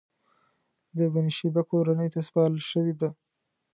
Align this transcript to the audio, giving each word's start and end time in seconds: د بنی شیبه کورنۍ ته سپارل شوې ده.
د 0.97 0.99
بنی 1.13 1.31
شیبه 1.37 1.61
کورنۍ 1.71 2.09
ته 2.13 2.19
سپارل 2.27 2.59
شوې 2.71 2.93
ده. 2.99 3.09